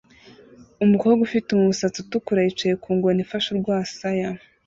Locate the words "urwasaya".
3.51-4.29